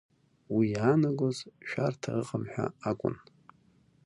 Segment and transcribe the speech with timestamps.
[0.55, 3.15] Уи иаанагоз шәарҭа ыҟам ҳәа акәын.